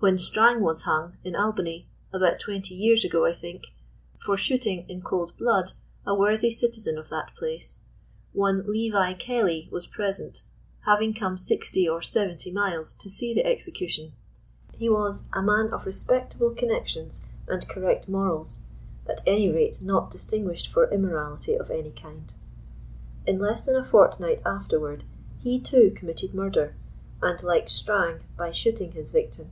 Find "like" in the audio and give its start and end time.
27.42-27.68